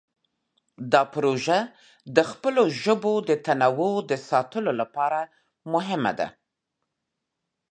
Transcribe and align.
دا 0.91 1.01
پروژه 1.13 1.57
د 2.15 2.17
خپلو 2.31 2.63
ژبو 2.83 3.13
د 3.29 3.31
تنوع 3.45 3.95
د 4.11 4.11
ساتلو 4.29 4.71
لپاره 4.81 5.19
مهمه 5.73 6.11
ده. 6.19 6.27